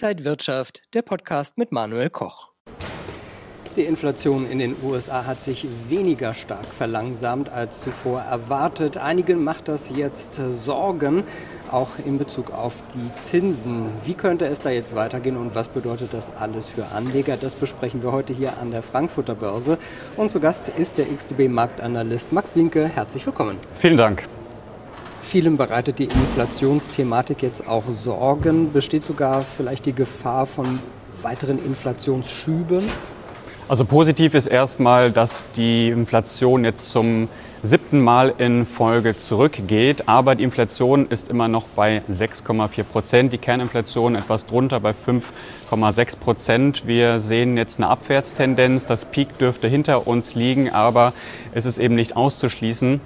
[0.00, 2.50] Inside Wirtschaft, der Podcast mit Manuel Koch.
[3.74, 8.96] Die Inflation in den USA hat sich weniger stark verlangsamt als zuvor erwartet.
[8.96, 11.24] Einigen macht das jetzt Sorgen,
[11.72, 13.86] auch in Bezug auf die Zinsen.
[14.04, 17.36] Wie könnte es da jetzt weitergehen und was bedeutet das alles für Anleger?
[17.36, 19.78] Das besprechen wir heute hier an der Frankfurter Börse.
[20.16, 22.86] Und zu Gast ist der XTB-Marktanalyst Max Winke.
[22.86, 23.56] Herzlich willkommen.
[23.80, 24.28] Vielen Dank.
[25.30, 28.72] Vielen bereitet die Inflationsthematik jetzt auch Sorgen.
[28.72, 30.78] Besteht sogar vielleicht die Gefahr von
[31.20, 32.82] weiteren Inflationsschüben?
[33.68, 37.28] Also positiv ist erstmal, dass die Inflation jetzt zum
[37.62, 40.08] siebten Mal in Folge zurückgeht.
[40.08, 43.32] Aber die Inflation ist immer noch bei 6,4 Prozent.
[43.34, 46.86] Die Kerninflation etwas drunter bei 5,6 Prozent.
[46.86, 48.86] Wir sehen jetzt eine Abwärtstendenz.
[48.86, 51.12] Das Peak dürfte hinter uns liegen, aber
[51.52, 53.02] es ist eben nicht auszuschließen,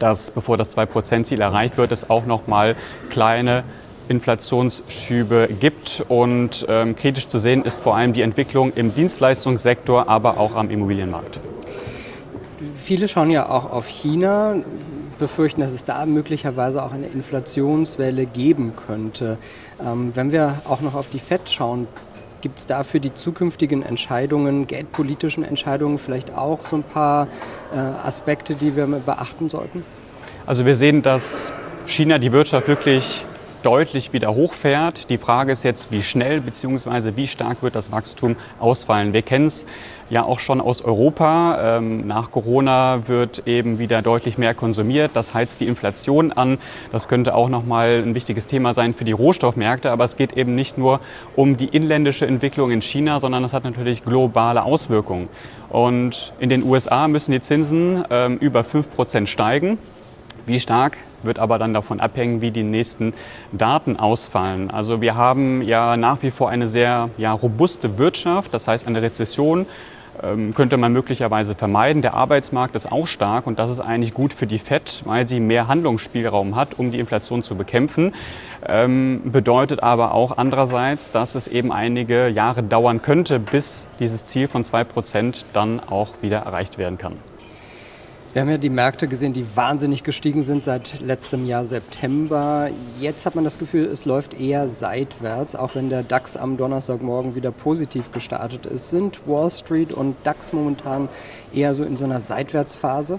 [0.00, 2.74] dass bevor das 2-Prozent-Ziel erreicht wird, es auch noch mal
[3.10, 3.62] kleine
[4.08, 6.04] Inflationsschübe gibt.
[6.08, 10.70] Und ähm, kritisch zu sehen ist vor allem die Entwicklung im Dienstleistungssektor, aber auch am
[10.70, 11.38] Immobilienmarkt.
[12.76, 14.56] Viele schauen ja auch auf China,
[15.20, 19.38] befürchten, dass es da möglicherweise auch eine Inflationswelle geben könnte.
[19.80, 21.86] Ähm, wenn wir auch noch auf die FED schauen,
[22.40, 27.28] gibt es da für die zukünftigen Entscheidungen, geldpolitischen Entscheidungen vielleicht auch so ein paar
[27.74, 29.84] äh, Aspekte, die wir beachten sollten?
[30.46, 31.52] Also wir sehen, dass
[31.86, 33.24] China die Wirtschaft wirklich
[33.62, 35.10] deutlich wieder hochfährt.
[35.10, 37.12] Die Frage ist jetzt, wie schnell bzw.
[37.16, 39.12] wie stark wird das Wachstum ausfallen.
[39.12, 39.66] Wir kennen es
[40.10, 41.76] ja auch schon aus Europa.
[41.78, 45.12] Ähm, nach Corona wird eben wieder deutlich mehr konsumiert.
[45.14, 46.58] Das heizt die Inflation an.
[46.92, 49.90] Das könnte auch nochmal ein wichtiges Thema sein für die Rohstoffmärkte.
[49.90, 51.00] Aber es geht eben nicht nur
[51.36, 55.28] um die inländische Entwicklung in China, sondern es hat natürlich globale Auswirkungen.
[55.68, 59.78] Und in den USA müssen die Zinsen ähm, über 5 Prozent steigen.
[60.46, 63.14] Wie stark wird aber dann davon abhängen, wie die nächsten
[63.52, 64.70] Daten ausfallen.
[64.70, 69.02] Also wir haben ja nach wie vor eine sehr ja, robuste Wirtschaft, das heißt eine
[69.02, 69.66] Rezession
[70.22, 72.02] ähm, könnte man möglicherweise vermeiden.
[72.02, 75.40] Der Arbeitsmarkt ist auch stark und das ist eigentlich gut für die FED, weil sie
[75.40, 78.14] mehr Handlungsspielraum hat, um die Inflation zu bekämpfen.
[78.66, 84.48] Ähm, bedeutet aber auch andererseits, dass es eben einige Jahre dauern könnte, bis dieses Ziel
[84.48, 87.29] von 2% dann auch wieder erreicht werden kann.
[88.32, 92.70] Wir haben ja die Märkte gesehen, die wahnsinnig gestiegen sind seit letztem Jahr September.
[93.00, 97.34] Jetzt hat man das Gefühl, es läuft eher seitwärts, auch wenn der DAX am Donnerstagmorgen
[97.34, 98.90] wieder positiv gestartet ist.
[98.90, 101.08] Sind Wall Street und DAX momentan
[101.52, 103.18] eher so in so einer Seitwärtsphase?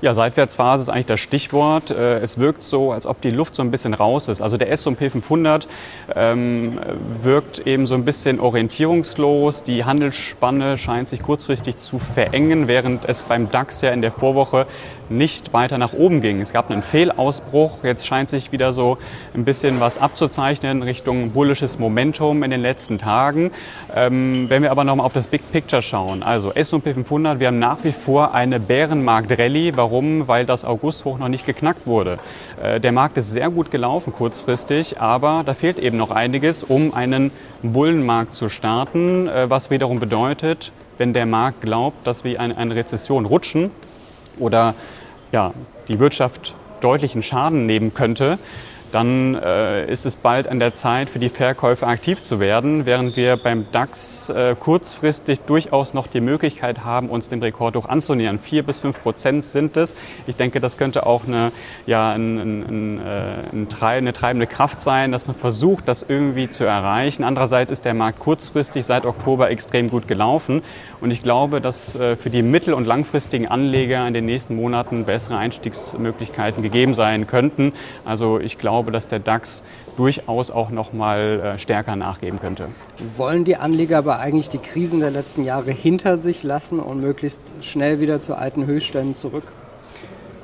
[0.00, 1.90] Ja, Seitwärtsphase ist eigentlich das Stichwort.
[1.90, 4.40] Äh, es wirkt so, als ob die Luft so ein bisschen raus ist.
[4.40, 5.66] Also der S&P 500
[6.14, 6.78] ähm,
[7.20, 9.64] wirkt eben so ein bisschen orientierungslos.
[9.64, 14.68] Die Handelsspanne scheint sich kurzfristig zu verengen, während es beim DAX ja in der Vorwoche
[15.10, 16.40] nicht weiter nach oben ging.
[16.40, 17.84] Es gab einen Fehlausbruch.
[17.84, 18.98] Jetzt scheint sich wieder so
[19.34, 23.50] ein bisschen was abzuzeichnen Richtung bullisches Momentum in den letzten Tagen.
[23.94, 27.58] Ähm, wenn wir aber nochmal auf das Big Picture schauen, also S&P 500, wir haben
[27.58, 29.72] nach wie vor eine Bärenmarkt-Rallye.
[29.76, 30.28] Warum?
[30.28, 32.18] Weil das Augusthoch noch nicht geknackt wurde.
[32.62, 36.94] Äh, der Markt ist sehr gut gelaufen kurzfristig, aber da fehlt eben noch einiges, um
[36.94, 37.30] einen
[37.62, 42.74] Bullenmarkt zu starten, äh, was wiederum bedeutet, wenn der Markt glaubt, dass wir in eine
[42.74, 43.70] Rezession rutschen
[44.38, 44.74] oder
[45.32, 45.52] ja,
[45.88, 48.38] die Wirtschaft deutlichen Schaden nehmen könnte,
[48.92, 53.16] dann äh, ist es bald an der Zeit, für die Verkäufe aktiv zu werden, während
[53.16, 58.38] wir beim DAX äh, kurzfristig durchaus noch die Möglichkeit haben, uns dem Rekord hoch anzunähern.
[58.38, 59.94] Vier bis fünf Prozent sind es.
[60.26, 61.52] Ich denke, das könnte auch eine,
[61.86, 66.64] ja, ein, ein, ein, äh, eine treibende Kraft sein, dass man versucht, das irgendwie zu
[66.64, 67.24] erreichen.
[67.24, 70.62] Andererseits ist der Markt kurzfristig seit Oktober extrem gut gelaufen
[71.00, 75.04] und ich glaube, dass äh, für die mittel- und langfristigen Anleger in den nächsten Monaten
[75.04, 77.72] bessere Einstiegsmöglichkeiten gegeben sein könnten.
[78.04, 79.64] Also ich glaube, glaube, dass der DAX
[79.96, 82.68] durchaus auch noch mal äh, stärker nachgeben könnte.
[83.16, 87.42] Wollen die Anleger aber eigentlich die Krisen der letzten Jahre hinter sich lassen und möglichst
[87.60, 89.50] schnell wieder zu alten Höchstständen zurück?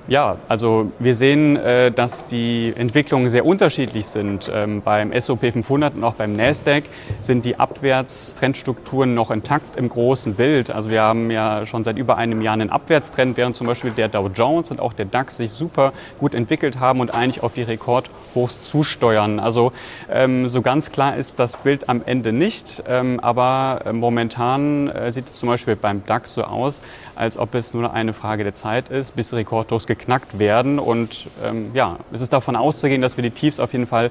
[0.07, 4.51] Ja, also wir sehen, äh, dass die Entwicklungen sehr unterschiedlich sind.
[4.53, 6.85] Ähm, beim SOP 500 und auch beim Nasdaq
[7.23, 10.71] sind die Abwärtstrendstrukturen noch intakt im großen Bild.
[10.71, 14.09] Also wir haben ja schon seit über einem Jahr einen Abwärtstrend, während zum Beispiel der
[14.09, 17.63] Dow Jones und auch der DAX sich super gut entwickelt haben und eigentlich auf die
[17.63, 19.41] Rekordhochs zusteuern.
[19.41, 19.73] Also
[20.11, 25.11] ähm, so ganz klar ist das Bild am Ende nicht, ähm, aber äh, momentan äh,
[25.13, 26.83] sieht es zum Beispiel beim DAX so aus,
[27.17, 30.79] als ob es nur eine Frage der Zeit ist, bis Rekordhochs geknackt werden.
[30.79, 34.11] Und ähm, ja, es ist davon auszugehen, dass wir die Tiefs auf jeden Fall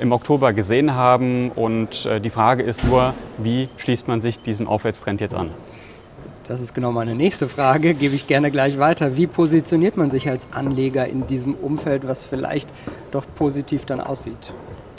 [0.00, 1.50] im Oktober gesehen haben.
[1.50, 5.50] Und äh, die Frage ist nur, wie schließt man sich diesem Aufwärtstrend jetzt an?
[6.44, 9.16] Das ist genau meine nächste Frage, gebe ich gerne gleich weiter.
[9.16, 12.68] Wie positioniert man sich als Anleger in diesem Umfeld, was vielleicht
[13.12, 14.52] doch positiv dann aussieht?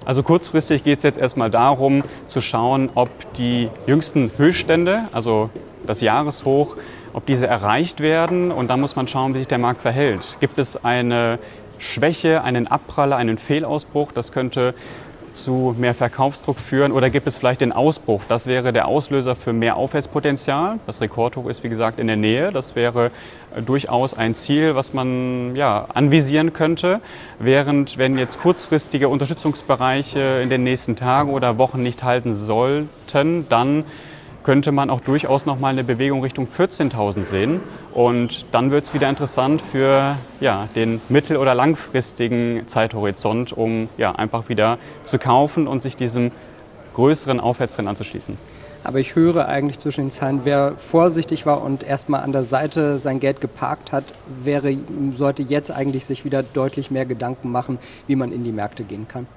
[0.05, 5.49] Also kurzfristig geht es jetzt erstmal darum zu schauen, ob die jüngsten Höchststände, also
[5.85, 6.77] das Jahreshoch,
[7.13, 8.51] ob diese erreicht werden.
[8.51, 10.37] Und dann muss man schauen, wie sich der Markt verhält.
[10.39, 11.39] Gibt es eine
[11.79, 14.11] Schwäche, einen Abpraller, einen Fehlausbruch?
[14.11, 14.73] Das könnte
[15.33, 18.23] zu mehr Verkaufsdruck führen oder gibt es vielleicht den Ausbruch?
[18.27, 20.79] Das wäre der Auslöser für mehr Aufwärtspotenzial.
[20.85, 22.51] Das Rekordhoch ist wie gesagt in der Nähe.
[22.51, 23.11] Das wäre
[23.55, 27.01] äh, durchaus ein Ziel, was man ja, anvisieren könnte.
[27.39, 33.85] Während wenn jetzt kurzfristige Unterstützungsbereiche in den nächsten Tagen oder Wochen nicht halten sollten, dann
[34.43, 37.59] könnte man auch durchaus noch mal eine Bewegung Richtung 14.000 sehen.
[37.93, 44.13] Und dann wird es wieder interessant für ja, den mittel- oder langfristigen Zeithorizont, um ja,
[44.13, 46.31] einfach wieder zu kaufen und sich diesem
[46.93, 48.37] größeren Aufwärtstrend anzuschließen.
[48.83, 52.97] Aber ich höre eigentlich zwischen den Zeilen, wer vorsichtig war und erstmal an der Seite
[52.97, 54.05] sein Geld geparkt hat,
[54.43, 54.75] wäre,
[55.15, 57.77] sollte jetzt eigentlich sich wieder deutlich mehr Gedanken machen,
[58.07, 59.27] wie man in die Märkte gehen kann.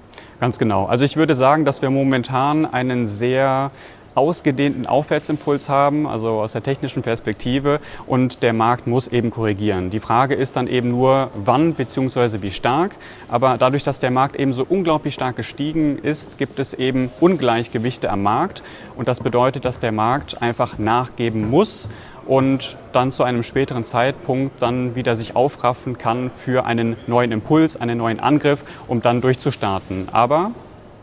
[0.40, 0.86] Ganz genau.
[0.86, 3.70] Also ich würde sagen, dass wir momentan einen sehr
[4.14, 9.90] ausgedehnten Aufwärtsimpuls haben, also aus der technischen Perspektive, und der Markt muss eben korrigieren.
[9.90, 12.42] Die Frage ist dann eben nur, wann bzw.
[12.42, 12.94] wie stark.
[13.28, 18.10] Aber dadurch, dass der Markt eben so unglaublich stark gestiegen ist, gibt es eben Ungleichgewichte
[18.10, 18.62] am Markt.
[18.96, 21.88] Und das bedeutet, dass der Markt einfach nachgeben muss
[22.26, 27.76] und dann zu einem späteren Zeitpunkt dann wieder sich aufraffen kann für einen neuen Impuls,
[27.76, 30.08] einen neuen Angriff, um dann durchzustarten.
[30.12, 30.52] Aber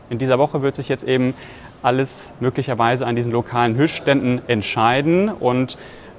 [0.10, 1.34] in dieser Woche wird sich jetzt eben
[1.81, 5.30] alles möglicherweise an diesen lokalen Höchstständen entscheiden.
[5.30, 5.78] Und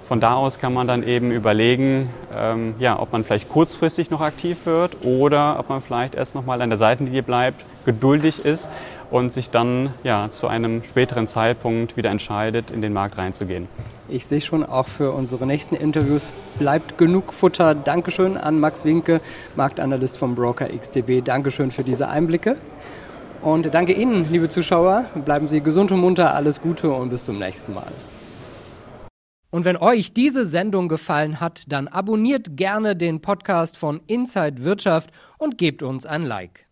[0.08, 4.20] von da aus kann man dann eben überlegen, ähm, ja, ob man vielleicht kurzfristig noch
[4.20, 8.68] aktiv wird oder ob man vielleicht erst noch mal an der Seitenlinie bleibt, geduldig ist
[9.10, 13.68] und sich dann ja, zu einem späteren Zeitpunkt wieder entscheidet, in den Markt reinzugehen.
[14.08, 17.74] Ich sehe schon, auch für unsere nächsten Interviews bleibt genug Futter.
[17.74, 19.20] Dankeschön an Max Winke,
[19.54, 21.22] Marktanalyst vom Broker XTB.
[21.24, 22.56] Dankeschön für diese Einblicke.
[23.42, 25.06] Und danke Ihnen, liebe Zuschauer.
[25.24, 27.90] Bleiben Sie gesund und munter, alles Gute und bis zum nächsten Mal.
[29.50, 35.10] Und wenn euch diese Sendung gefallen hat, dann abonniert gerne den Podcast von Inside Wirtschaft
[35.38, 36.66] und gebt uns ein Like.